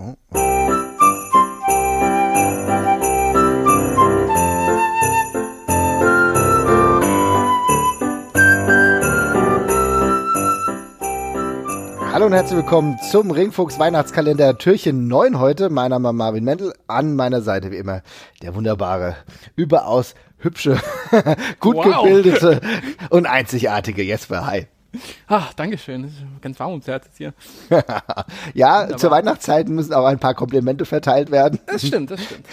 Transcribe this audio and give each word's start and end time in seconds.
Oh, 0.00 0.14
oh. 0.32 0.38
Hallo 12.12 12.26
und 12.26 12.32
herzlich 12.32 12.58
willkommen 12.58 12.96
zum 13.10 13.32
Ringfuchs 13.32 13.80
Weihnachtskalender 13.80 14.56
Türchen 14.58 15.08
9 15.08 15.40
heute. 15.40 15.68
Mein 15.68 15.90
Name 15.90 16.10
ist 16.10 16.14
Marvin 16.14 16.44
Mendel. 16.44 16.72
An 16.86 17.16
meiner 17.16 17.40
Seite 17.40 17.72
wie 17.72 17.76
immer 17.76 18.02
der 18.40 18.54
wunderbare, 18.54 19.16
überaus 19.56 20.14
hübsche, 20.36 20.80
gut 21.58 21.74
wow. 21.74 22.04
gebildete 22.04 22.60
und 23.10 23.26
einzigartige 23.26 24.04
Jesper. 24.04 24.46
Hi. 24.46 24.68
Ach, 25.26 25.52
Dankeschön. 25.56 26.02
Das 26.02 26.12
ist 26.12 26.22
ganz 26.40 26.58
warm 26.60 26.70
ums 26.72 26.86
Herz 26.86 27.06
jetzt 27.06 27.18
hier. 27.18 27.34
ja, 28.54 28.80
Wunderbar. 28.80 28.96
zur 28.98 29.10
Weihnachtszeit 29.10 29.68
müssen 29.68 29.94
auch 29.94 30.04
ein 30.04 30.18
paar 30.18 30.34
Komplimente 30.34 30.84
verteilt 30.84 31.30
werden. 31.30 31.58
Das 31.66 31.86
stimmt, 31.86 32.10
das 32.10 32.20
stimmt. 32.22 32.46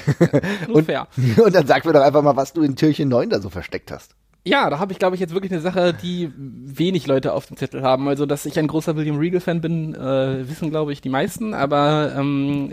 Und, 0.69 0.85
fair. 0.85 1.07
und 1.43 1.55
dann 1.55 1.67
sag 1.67 1.85
mir 1.85 1.93
doch 1.93 2.01
einfach 2.01 2.21
mal, 2.21 2.35
was 2.35 2.53
du 2.53 2.61
in 2.61 2.75
Türchen 2.75 3.09
9 3.09 3.29
da 3.29 3.39
so 3.41 3.49
versteckt 3.49 3.91
hast. 3.91 4.15
Ja, 4.47 4.69
da 4.69 4.77
habe 4.77 4.91
ich, 4.93 4.99
glaube 4.99 5.15
ich, 5.15 5.19
jetzt 5.19 5.33
wirklich 5.33 5.51
eine 5.51 5.61
Sache, 5.61 5.91
die 5.93 6.31
wenig 6.37 7.07
Leute 7.07 7.33
auf 7.33 7.47
dem 7.47 7.57
Zettel 7.57 7.81
haben. 7.81 8.07
Also, 8.07 8.27
dass 8.27 8.45
ich 8.45 8.59
ein 8.59 8.67
großer 8.67 8.95
William 8.95 9.17
Regal-Fan 9.17 9.59
bin, 9.59 9.95
äh, 9.95 10.47
wissen, 10.47 10.69
glaube 10.69 10.93
ich, 10.93 11.01
die 11.01 11.09
meisten. 11.09 11.55
Aber 11.55 12.13
ähm, 12.15 12.71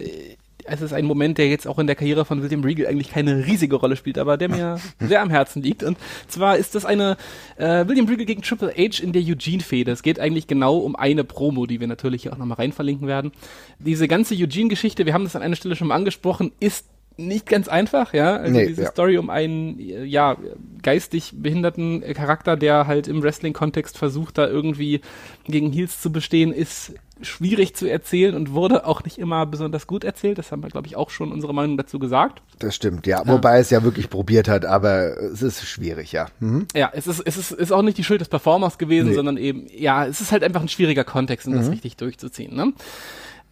es 0.65 0.81
ist 0.81 0.93
ein 0.93 1.05
Moment, 1.05 1.39
der 1.39 1.49
jetzt 1.49 1.67
auch 1.67 1.79
in 1.79 1.87
der 1.87 1.97
Karriere 1.97 2.25
von 2.25 2.43
William 2.43 2.63
Regal 2.65 2.87
eigentlich 2.87 3.11
keine 3.11 3.47
riesige 3.47 3.77
Rolle 3.77 3.97
spielt, 3.97 4.19
aber 4.19 4.37
der 4.37 4.49
mir 4.49 4.79
sehr 5.01 5.23
am 5.23 5.31
Herzen 5.31 5.63
liegt. 5.63 5.83
Und 5.83 5.99
zwar 6.29 6.57
ist 6.57 6.75
das 6.75 6.85
eine 6.85 7.17
äh, 7.57 7.87
William 7.87 8.07
Regal 8.07 8.27
gegen 8.27 8.43
Triple 8.43 8.73
H 8.77 9.03
in 9.03 9.13
der 9.13 9.23
Eugene-Fehde. 9.23 9.91
Es 9.91 10.03
geht 10.03 10.21
eigentlich 10.21 10.47
genau 10.47 10.79
um 10.79 10.97
eine 10.97 11.25
Promo, 11.25 11.67
die 11.67 11.81
wir 11.81 11.87
natürlich 11.87 12.23
hier 12.23 12.33
auch 12.33 12.39
nochmal 12.39 12.59
rein 12.59 12.73
verlinken 12.73 13.07
werden. 13.07 13.33
Diese 13.79 14.09
ganze 14.09 14.35
Eugene-Geschichte, 14.35 15.07
wir 15.07 15.15
haben 15.15 15.25
das 15.25 15.37
an 15.37 15.43
einer 15.43 15.57
Stelle 15.57 15.77
schon 15.77 15.89
mal 15.89 15.97
angesprochen, 15.97 16.53
ist 16.61 16.87
nicht 17.17 17.47
ganz 17.47 17.69
einfach, 17.69 18.15
ja. 18.15 18.37
Also 18.37 18.53
nee, 18.53 18.67
diese 18.67 18.83
ja. 18.83 18.91
Story 18.91 19.19
um 19.19 19.31
einen, 19.31 19.79
ja, 19.79 20.37
geistig 20.83 21.33
behinderten 21.37 22.03
Charakter, 22.15 22.57
der 22.57 22.87
halt 22.87 23.09
im 23.09 23.23
Wrestling-Kontext 23.23 23.99
versucht, 23.99 24.39
da 24.39 24.47
irgendwie 24.47 25.01
gegen 25.45 25.73
Heels 25.73 26.01
zu 26.01 26.13
bestehen, 26.13 26.53
ist 26.53 26.95
schwierig 27.21 27.75
zu 27.75 27.89
erzählen 27.89 28.35
und 28.35 28.53
wurde 28.53 28.87
auch 28.87 29.05
nicht 29.05 29.19
immer 29.19 29.47
besonders 29.47 29.87
gut 29.87 30.05
erzählt. 30.05 30.39
Das 30.39 30.51
haben 30.51 30.63
wir, 30.63 30.71
glaube 30.71 30.87
ich, 30.87 30.97
auch 30.97 31.11
schon 31.11 31.33
unsere 31.33 31.55
Meinung 31.55 31.77
dazu 31.77 31.99
gesagt. 31.99 32.43
Das 32.59 32.75
stimmt, 32.75 33.07
ja. 33.07 33.19
ja. 33.19 33.29
Wobei 33.29 33.59
es 33.59 33.71
ja 33.71 33.83
wirklich 33.83 34.11
probiert 34.11 34.49
hat, 34.49 34.65
aber 34.65 35.17
es 35.19 35.43
ist 35.43 35.65
schwierig, 35.65 36.13
ja. 36.13 36.27
Mhm. 36.41 36.67
Ja, 36.75 36.91
es 36.93 37.07
ist, 37.07 37.21
es 37.21 37.37
ist, 37.37 37.53
ist 37.53 37.73
auch 37.73 37.83
nicht 37.83 37.99
die 37.99 38.05
Schuld 38.05 38.21
des 38.21 38.29
Performers 38.29 38.79
gewesen, 38.79 39.11
nee. 39.11 39.15
sondern 39.15 39.37
eben, 39.37 39.67
ja, 39.73 40.07
es 40.07 40.21
ist 40.21 40.33
halt 40.33 40.43
einfach 40.43 40.63
ein 40.63 40.69
schwieriger 40.69 41.05
Kontext, 41.05 41.47
um 41.47 41.55
mhm. 41.55 41.59
das 41.59 41.71
richtig 41.71 41.97
durchzuziehen. 41.97 42.55
Ne? 42.57 42.73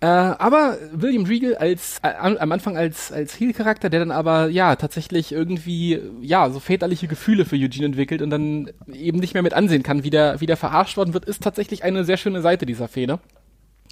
Äh, 0.03 0.07
aber 0.07 0.79
William 0.93 1.25
Regal 1.25 1.57
als 1.57 1.99
äh, 2.03 2.15
am 2.15 2.53
Anfang 2.53 2.79
als 2.79 3.13
als 3.13 3.39
Heel-Charakter, 3.39 3.91
der 3.91 4.01
dann 4.01 4.11
aber 4.11 4.49
ja 4.49 4.77
tatsächlich 4.77 5.31
irgendwie 5.31 6.01
ja 6.23 6.49
so 6.49 6.59
väterliche 6.59 7.07
Gefühle 7.07 7.45
für 7.45 7.57
Eugene 7.57 7.85
entwickelt 7.85 8.23
und 8.23 8.31
dann 8.31 8.71
eben 8.91 9.19
nicht 9.19 9.35
mehr 9.35 9.43
mit 9.43 9.53
ansehen 9.53 9.83
kann, 9.83 10.03
wie 10.03 10.09
der 10.09 10.41
wie 10.41 10.47
der 10.47 10.57
verarscht 10.57 10.97
worden 10.97 11.13
wird, 11.13 11.27
ist 11.27 11.43
tatsächlich 11.43 11.85
eine 11.85 12.05
sehr 12.05 12.17
schöne 12.17 12.41
Seite 12.41 12.65
dieser 12.65 12.89
Fehde. 12.89 13.19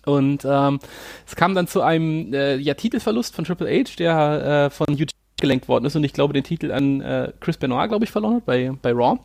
Und 0.07 0.47
ähm, 0.49 0.79
es 1.27 1.37
kam 1.37 1.55
dann 1.55 1.67
zu 1.67 1.83
einem 1.83 2.33
äh, 2.33 2.57
ja, 2.57 2.73
Titelverlust 2.73 3.35
von 3.35 3.45
Triple 3.45 3.69
H, 3.69 3.97
der 3.99 4.69
äh, 4.69 4.71
von 4.71 4.87
Eugene 4.89 5.09
gelenkt 5.39 5.69
worden 5.69 5.85
ist 5.85 5.95
und 5.95 6.05
ich 6.05 6.15
glaube 6.15 6.33
den 6.33 6.43
Titel 6.43 6.73
an 6.73 7.03
äh, 7.03 7.33
Chris 7.41 7.59
Benoit, 7.59 7.89
glaube 7.89 8.07
ich, 8.07 8.11
verloren 8.11 8.37
hat 8.37 8.47
bei 8.47 8.73
bei 8.81 8.93
Raw. 8.93 9.19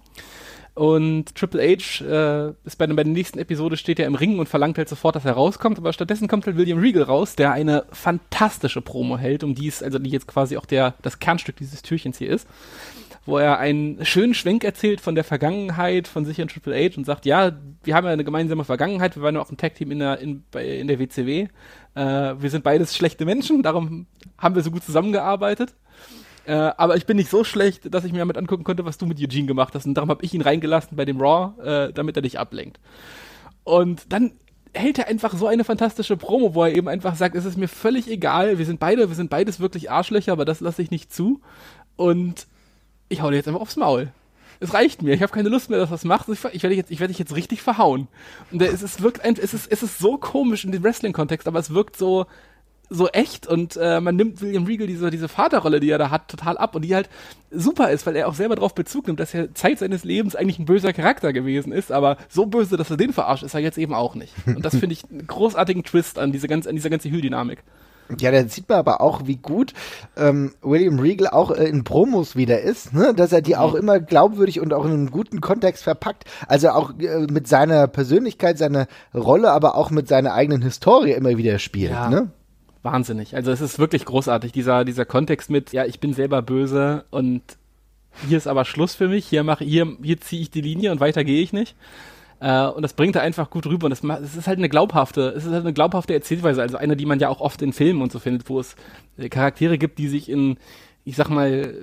Und 0.75 1.35
Triple 1.35 1.61
H 1.61 2.03
äh, 2.03 2.53
ist 2.65 2.77
bei, 2.77 2.87
bei 2.87 3.03
der 3.03 3.13
nächsten 3.13 3.37
Episode 3.37 3.77
steht 3.77 3.99
er 3.99 4.07
im 4.07 4.15
Ring 4.15 4.39
und 4.39 4.49
verlangt 4.49 4.79
halt 4.79 4.89
sofort, 4.89 5.15
dass 5.15 5.25
er 5.25 5.33
rauskommt, 5.33 5.77
aber 5.77 5.93
stattdessen 5.93 6.27
kommt 6.27 6.47
halt 6.47 6.57
William 6.57 6.79
Regal 6.79 7.03
raus, 7.03 7.35
der 7.35 7.51
eine 7.51 7.85
fantastische 7.91 8.81
Promo 8.81 9.17
hält, 9.17 9.43
um 9.43 9.53
die 9.53 9.67
es, 9.67 9.83
also 9.83 9.99
die 9.99 10.09
jetzt 10.09 10.27
quasi 10.27 10.57
auch 10.57 10.65
der, 10.65 10.95
das 11.03 11.19
Kernstück 11.19 11.57
dieses 11.57 11.83
Türchens 11.83 12.17
hier 12.17 12.29
ist, 12.29 12.47
wo 13.27 13.37
er 13.37 13.59
einen 13.59 14.03
schönen 14.03 14.33
Schwenk 14.33 14.63
erzählt 14.63 14.99
von 14.99 15.13
der 15.13 15.23
Vergangenheit 15.23 16.07
von 16.07 16.25
sich 16.25 16.41
und 16.41 16.49
Triple 16.49 16.75
H 16.75 16.97
und 16.97 17.05
sagt, 17.05 17.27
ja, 17.27 17.51
wir 17.83 17.93
haben 17.93 18.05
ja 18.05 18.11
eine 18.11 18.23
gemeinsame 18.23 18.63
Vergangenheit, 18.63 19.15
wir 19.15 19.21
waren 19.21 19.35
ja 19.35 19.41
auch 19.41 19.51
ein 19.51 19.57
Tag-Team 19.57 19.91
in 19.91 19.99
der, 19.99 20.17
in, 20.17 20.43
bei, 20.49 20.65
in 20.65 20.87
der 20.87 20.97
WCW, 20.97 21.49
äh, 21.93 22.01
wir 22.01 22.49
sind 22.49 22.63
beides 22.63 22.95
schlechte 22.95 23.25
Menschen, 23.25 23.61
darum 23.61 24.07
haben 24.39 24.55
wir 24.55 24.63
so 24.63 24.71
gut 24.71 24.83
zusammengearbeitet. 24.83 25.75
Äh, 26.45 26.53
aber 26.53 26.97
ich 26.97 27.05
bin 27.05 27.17
nicht 27.17 27.29
so 27.29 27.43
schlecht, 27.43 27.93
dass 27.93 28.03
ich 28.03 28.11
mir 28.11 28.19
damit 28.19 28.37
angucken 28.37 28.63
konnte, 28.63 28.85
was 28.85 28.97
du 28.97 29.05
mit 29.05 29.19
Eugene 29.19 29.47
gemacht 29.47 29.73
hast. 29.75 29.85
Und 29.85 29.93
darum 29.93 30.09
habe 30.09 30.23
ich 30.25 30.33
ihn 30.33 30.41
reingelassen 30.41 30.97
bei 30.97 31.05
dem 31.05 31.21
Raw, 31.21 31.53
äh, 31.63 31.93
damit 31.93 32.15
er 32.15 32.21
dich 32.21 32.39
ablenkt. 32.39 32.79
Und 33.63 34.11
dann 34.11 34.33
hält 34.73 34.99
er 34.99 35.07
einfach 35.07 35.35
so 35.35 35.47
eine 35.47 35.63
fantastische 35.63 36.17
Promo, 36.17 36.55
wo 36.55 36.63
er 36.63 36.75
eben 36.75 36.89
einfach 36.89 37.15
sagt, 37.15 37.35
es 37.35 37.45
ist 37.45 37.57
mir 37.57 37.67
völlig 37.67 38.09
egal, 38.09 38.57
wir 38.57 38.65
sind 38.65 38.79
beide, 38.79 39.07
wir 39.07 39.15
sind 39.15 39.29
beides 39.29 39.59
wirklich 39.59 39.91
Arschlöcher, 39.91 40.31
aber 40.31 40.45
das 40.45 40.59
lasse 40.59 40.81
ich 40.81 40.91
nicht 40.91 41.13
zu. 41.13 41.41
Und 41.95 42.47
ich 43.09 43.21
hau 43.21 43.29
dir 43.29 43.37
jetzt 43.37 43.47
einfach 43.47 43.61
aufs 43.61 43.77
Maul. 43.77 44.11
Es 44.59 44.73
reicht 44.73 45.01
mir. 45.01 45.13
Ich 45.13 45.21
habe 45.21 45.31
keine 45.31 45.49
Lust 45.49 45.69
mehr, 45.69 45.79
dass 45.79 45.89
du 45.89 45.95
das 45.95 46.05
machst. 46.05 46.29
Ich, 46.29 46.43
ich 46.53 46.63
werde 46.63 46.75
jetzt, 46.75 46.89
ich 46.89 46.99
werde 46.99 47.11
dich 47.11 47.19
jetzt 47.19 47.35
richtig 47.35 47.61
verhauen. 47.61 48.07
Und 48.51 48.61
es, 48.61 48.81
es 48.81 49.01
wirkt, 49.01 49.21
es 49.23 49.53
ist, 49.53 49.71
es 49.71 49.83
ist 49.83 49.99
so 49.99 50.17
komisch 50.17 50.63
in 50.65 50.71
dem 50.71 50.83
Wrestling-Kontext, 50.83 51.47
aber 51.47 51.59
es 51.59 51.73
wirkt 51.73 51.97
so, 51.97 52.25
so 52.93 53.07
echt 53.07 53.47
und 53.47 53.77
äh, 53.77 53.99
man 53.99 54.15
nimmt 54.15 54.41
William 54.41 54.65
Regal 54.65 54.87
diese, 54.87 55.09
diese 55.09 55.27
Vaterrolle, 55.27 55.79
die 55.79 55.89
er 55.89 55.97
da 55.97 56.11
hat, 56.11 56.27
total 56.27 56.57
ab 56.57 56.75
und 56.75 56.83
die 56.83 56.93
halt 56.93 57.09
super 57.51 57.89
ist, 57.89 58.05
weil 58.05 58.15
er 58.15 58.27
auch 58.27 58.35
selber 58.35 58.55
darauf 58.55 58.75
Bezug 58.75 59.07
nimmt, 59.07 59.19
dass 59.19 59.33
er 59.33 59.53
Zeit 59.53 59.79
seines 59.79 60.03
Lebens 60.03 60.35
eigentlich 60.35 60.59
ein 60.59 60.65
böser 60.65 60.93
Charakter 60.93 61.33
gewesen 61.33 61.71
ist, 61.71 61.91
aber 61.91 62.17
so 62.29 62.45
böse, 62.45 62.77
dass 62.77 62.89
er 62.89 62.97
den 62.97 63.13
verarscht, 63.13 63.43
ist 63.43 63.53
er 63.53 63.61
jetzt 63.61 63.77
eben 63.77 63.93
auch 63.93 64.15
nicht. 64.15 64.33
Und 64.45 64.63
das 64.63 64.75
finde 64.75 64.93
ich 64.93 65.03
einen 65.09 65.27
großartigen 65.27 65.83
Twist 65.83 66.19
an 66.19 66.31
diese 66.31 66.47
ganze, 66.47 66.69
an 66.69 66.75
dieser 66.75 66.89
ganze 66.89 67.09
Hüldynamik. 67.09 67.63
Ja, 68.19 68.31
da 68.31 68.45
sieht 68.47 68.67
man 68.69 68.77
aber 68.77 69.01
auch, 69.01 69.21
wie 69.25 69.37
gut 69.37 69.73
ähm, 70.17 70.53
William 70.61 70.99
Regal 70.99 71.29
auch 71.29 71.51
äh, 71.51 71.65
in 71.65 71.83
Promos 71.83 72.35
wieder 72.35 72.61
ist, 72.61 72.93
ne? 72.93 73.13
dass 73.15 73.31
er 73.31 73.41
die 73.41 73.55
auch 73.55 73.73
mhm. 73.73 73.79
immer 73.79 73.99
glaubwürdig 73.99 74.59
und 74.59 74.73
auch 74.73 74.85
in 74.85 74.91
einen 74.91 75.11
guten 75.11 75.41
Kontext 75.41 75.83
verpackt. 75.83 76.25
Also 76.47 76.69
auch 76.69 76.91
äh, 76.99 77.27
mit 77.29 77.47
seiner 77.47 77.87
Persönlichkeit, 77.87 78.57
seiner 78.57 78.87
Rolle, 79.13 79.51
aber 79.51 79.75
auch 79.75 79.89
mit 79.89 80.07
seiner 80.07 80.33
eigenen 80.33 80.61
Historie 80.61 81.13
immer 81.13 81.37
wieder 81.37 81.59
spielt. 81.59 81.91
Ja. 81.91 82.09
Ne? 82.09 82.29
Wahnsinnig. 82.83 83.35
Also 83.35 83.51
es 83.51 83.61
ist 83.61 83.79
wirklich 83.79 84.05
großartig, 84.05 84.51
dieser, 84.51 84.85
dieser 84.85 85.05
Kontext 85.05 85.49
mit, 85.49 85.73
ja, 85.73 85.85
ich 85.85 85.99
bin 85.99 86.13
selber 86.13 86.41
böse 86.41 87.05
und 87.09 87.41
hier 88.27 88.37
ist 88.37 88.47
aber 88.47 88.65
Schluss 88.65 88.93
für 88.93 89.07
mich, 89.07 89.25
hier 89.25 89.43
mache 89.43 89.63
hier, 89.63 89.97
hier 90.03 90.19
ziehe 90.21 90.41
ich 90.41 90.51
die 90.51 90.61
Linie 90.61 90.91
und 90.91 90.99
weiter 90.99 91.23
gehe 91.23 91.41
ich 91.41 91.53
nicht. 91.53 91.75
Äh, 92.39 92.67
und 92.67 92.81
das 92.81 92.93
bringt 92.93 93.15
er 93.15 93.21
einfach 93.21 93.49
gut 93.49 93.65
rüber. 93.65 93.85
Und 93.85 93.91
das, 93.91 94.01
das 94.01 94.35
ist 94.35 94.47
halt 94.47 94.59
eine 94.59 94.69
glaubhafte, 94.69 95.29
es 95.29 95.45
ist 95.45 95.51
halt 95.51 95.63
eine 95.63 95.73
glaubhafte 95.73 96.13
Erzählweise, 96.13 96.61
also 96.61 96.77
eine, 96.77 96.95
die 96.95 97.05
man 97.05 97.19
ja 97.19 97.29
auch 97.29 97.39
oft 97.39 97.61
in 97.61 97.73
Filmen 97.73 98.01
und 98.01 98.11
so 98.11 98.19
findet, 98.19 98.49
wo 98.49 98.59
es 98.59 98.75
Charaktere 99.29 99.77
gibt, 99.77 99.97
die 99.97 100.09
sich 100.09 100.29
in 100.29 100.57
ich 101.05 101.17
sag 101.17 101.29
mal, 101.29 101.73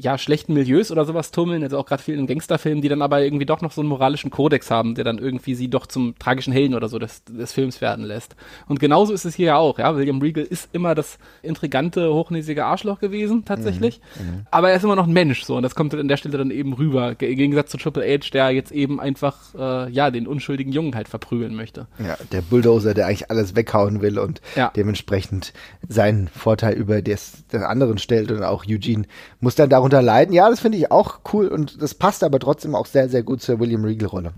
ja, 0.00 0.16
schlechten 0.16 0.54
Milieus 0.54 0.90
oder 0.90 1.04
sowas 1.04 1.30
tummeln, 1.30 1.62
also 1.62 1.78
auch 1.78 1.84
gerade 1.84 2.02
viel 2.02 2.18
in 2.18 2.26
Gangsterfilmen, 2.26 2.80
die 2.80 2.88
dann 2.88 3.02
aber 3.02 3.22
irgendwie 3.22 3.44
doch 3.44 3.60
noch 3.60 3.72
so 3.72 3.82
einen 3.82 3.88
moralischen 3.88 4.30
Kodex 4.30 4.70
haben, 4.70 4.94
der 4.94 5.04
dann 5.04 5.18
irgendwie 5.18 5.54
sie 5.54 5.68
doch 5.68 5.86
zum 5.86 6.18
tragischen 6.18 6.54
Helden 6.54 6.74
oder 6.74 6.88
so 6.88 6.98
des, 6.98 7.22
des 7.24 7.52
Films 7.52 7.82
werden 7.82 8.04
lässt. 8.04 8.34
Und 8.68 8.80
genauso 8.80 9.12
ist 9.12 9.26
es 9.26 9.34
hier 9.34 9.46
ja 9.46 9.56
auch, 9.56 9.78
ja. 9.78 9.94
William 9.94 10.22
Regal 10.22 10.44
ist 10.44 10.70
immer 10.72 10.94
das 10.94 11.18
intrigante, 11.42 12.12
hochnäsige 12.14 12.64
Arschloch 12.64 12.98
gewesen, 12.98 13.44
tatsächlich. 13.44 14.00
Mhm, 14.18 14.26
mhm. 14.26 14.46
aber 14.50 14.70
er 14.70 14.76
ist 14.76 14.84
immer 14.84 14.96
noch 14.96 15.06
ein 15.06 15.12
Mensch, 15.12 15.44
so, 15.44 15.56
und 15.56 15.62
das 15.62 15.74
kommt 15.74 15.94
an 15.94 16.08
der 16.08 16.16
Stelle 16.16 16.38
dann 16.38 16.50
eben 16.50 16.72
rüber. 16.72 17.10
Im 17.10 17.36
Gegensatz 17.36 17.70
zu 17.70 17.76
Triple 17.76 18.04
H, 18.04 18.30
der 18.32 18.50
jetzt 18.52 18.72
eben 18.72 19.00
einfach, 19.00 19.54
äh, 19.54 19.90
ja, 19.90 20.10
den 20.10 20.26
unschuldigen 20.26 20.72
Jungen 20.72 20.94
halt 20.94 21.08
verprügeln 21.08 21.54
möchte. 21.54 21.88
Ja, 21.98 22.16
der 22.32 22.40
Bulldozer, 22.40 22.94
der 22.94 23.06
eigentlich 23.06 23.30
alles 23.30 23.54
weghauen 23.54 24.00
will 24.00 24.18
und 24.18 24.40
ja. 24.56 24.72
dementsprechend 24.74 25.52
seinen 25.86 26.28
Vorteil 26.28 26.72
über 26.72 27.02
des, 27.02 27.46
des 27.48 27.62
anderen 27.62 27.98
stellt 27.98 28.30
und 28.30 28.42
auch 28.42 28.61
auch 28.62 28.68
Eugene 28.68 29.04
muss 29.40 29.54
dann 29.54 29.70
darunter 29.70 30.02
leiden. 30.02 30.34
Ja, 30.34 30.48
das 30.48 30.60
finde 30.60 30.78
ich 30.78 30.90
auch 30.90 31.20
cool 31.32 31.48
und 31.48 31.82
das 31.82 31.94
passt 31.94 32.24
aber 32.24 32.38
trotzdem 32.38 32.74
auch 32.74 32.86
sehr, 32.86 33.08
sehr 33.08 33.22
gut 33.22 33.42
zur 33.42 33.60
William 33.60 33.84
Regal-Rolle. 33.84 34.32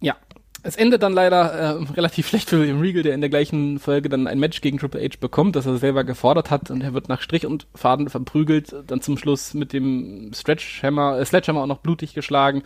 Ja, 0.00 0.16
es 0.62 0.76
endet 0.76 1.02
dann 1.02 1.12
leider 1.12 1.52
äh, 1.52 1.92
relativ 1.92 2.28
schlecht 2.28 2.50
für 2.50 2.60
William 2.60 2.80
Regal, 2.80 3.02
der 3.02 3.14
in 3.14 3.20
der 3.20 3.30
gleichen 3.30 3.78
Folge 3.78 4.08
dann 4.08 4.26
ein 4.26 4.38
Match 4.38 4.60
gegen 4.60 4.78
Triple 4.78 5.02
H 5.02 5.16
bekommt, 5.20 5.56
das 5.56 5.66
er 5.66 5.78
selber 5.78 6.04
gefordert 6.04 6.50
hat 6.50 6.70
und 6.70 6.82
er 6.82 6.92
wird 6.92 7.08
nach 7.08 7.20
Strich 7.20 7.46
und 7.46 7.66
Faden 7.74 8.08
verprügelt, 8.08 8.74
dann 8.86 9.00
zum 9.00 9.16
Schluss 9.16 9.54
mit 9.54 9.72
dem 9.72 10.32
Stretchhammer, 10.34 11.18
äh, 11.18 11.24
Sledgehammer 11.24 11.62
auch 11.62 11.66
noch 11.66 11.78
blutig 11.78 12.14
geschlagen. 12.14 12.62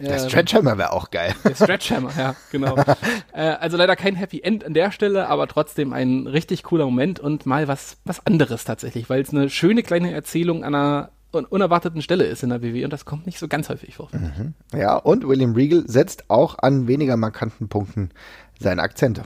Der 0.00 0.18
Stretchhammer 0.18 0.78
wäre 0.78 0.92
auch 0.92 1.10
geil. 1.10 1.34
Der 1.44 1.54
Stretchhammer, 1.54 2.10
ja, 2.16 2.34
genau. 2.52 2.76
äh, 3.32 3.40
also 3.40 3.76
leider 3.76 3.96
kein 3.96 4.14
Happy 4.14 4.40
End 4.40 4.64
an 4.64 4.74
der 4.74 4.90
Stelle, 4.90 5.28
aber 5.28 5.48
trotzdem 5.48 5.92
ein 5.92 6.26
richtig 6.26 6.62
cooler 6.62 6.84
Moment 6.84 7.20
und 7.20 7.46
mal 7.46 7.68
was, 7.68 7.96
was 8.04 8.24
anderes 8.26 8.64
tatsächlich, 8.64 9.08
weil 9.08 9.22
es 9.22 9.30
eine 9.30 9.48
schöne 9.50 9.82
kleine 9.82 10.12
Erzählung 10.12 10.64
an 10.64 10.74
einer 10.74 11.10
unerwarteten 11.32 12.00
Stelle 12.00 12.24
ist 12.24 12.42
in 12.42 12.48
der 12.48 12.62
WWE 12.62 12.84
und 12.84 12.92
das 12.92 13.04
kommt 13.04 13.26
nicht 13.26 13.38
so 13.38 13.48
ganz 13.48 13.68
häufig 13.68 13.96
vor. 13.96 14.08
Mhm. 14.12 14.54
Ja, 14.72 14.96
und 14.96 15.26
William 15.28 15.52
Regal 15.52 15.84
setzt 15.86 16.30
auch 16.30 16.58
an 16.58 16.88
weniger 16.88 17.16
markanten 17.16 17.68
Punkten 17.68 18.10
seine 18.58 18.82
Akzente. 18.82 19.24